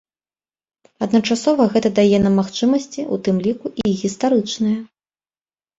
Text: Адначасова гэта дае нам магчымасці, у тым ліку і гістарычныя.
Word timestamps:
Адначасова 1.07 1.67
гэта 1.75 1.93
дае 2.01 2.17
нам 2.25 2.33
магчымасці, 2.41 3.01
у 3.13 3.21
тым 3.29 3.35
ліку 3.45 3.67
і 3.85 3.95
гістарычныя. 4.03 4.77